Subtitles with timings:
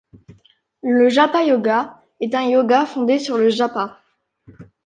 [0.81, 3.99] Le Japa-Yoga est un yoga fondé sur le japa.